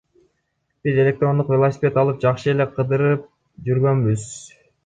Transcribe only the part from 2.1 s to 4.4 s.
жакшы эле кыдырып жүргөнбүз.